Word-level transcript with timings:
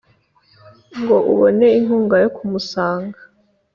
ngo 0.99 1.17
ubone 1.31 1.67
inkunga 1.79 2.15
yo 2.23 2.29
kumusanga 2.35 3.19